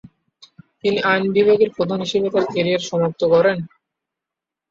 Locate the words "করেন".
3.33-3.57